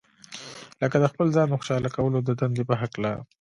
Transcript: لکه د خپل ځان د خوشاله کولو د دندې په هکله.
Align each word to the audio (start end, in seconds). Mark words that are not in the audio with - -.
لکه 0.81 0.97
د 0.99 1.05
خپل 1.11 1.27
ځان 1.35 1.47
د 1.49 1.53
خوشاله 1.59 1.89
کولو 1.95 2.17
د 2.23 2.29
دندې 2.39 2.63
په 2.69 2.75
هکله. 2.81 3.11